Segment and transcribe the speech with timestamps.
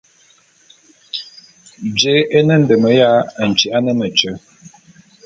[1.99, 3.11] Jé é ne ndem ya
[3.47, 4.31] ntyi'ibane metye?